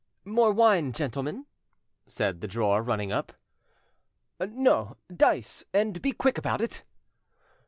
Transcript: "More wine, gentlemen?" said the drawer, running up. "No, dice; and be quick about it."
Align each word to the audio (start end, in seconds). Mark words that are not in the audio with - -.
"More 0.25 0.51
wine, 0.51 0.93
gentlemen?" 0.93 1.45
said 2.07 2.41
the 2.41 2.47
drawer, 2.47 2.81
running 2.81 3.11
up. 3.11 3.33
"No, 4.39 4.97
dice; 5.15 5.63
and 5.75 6.01
be 6.01 6.11
quick 6.11 6.39
about 6.39 6.59
it." 6.59 6.83